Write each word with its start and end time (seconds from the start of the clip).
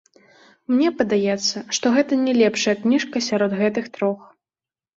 Мне 0.71 0.87
падаецца, 1.01 1.61
што 1.79 1.85
гэта 1.97 2.19
не 2.25 2.33
лепшая 2.41 2.75
кніжка 2.81 3.25
сярод 3.29 3.51
гэтых 3.63 3.85
трох. 3.95 4.19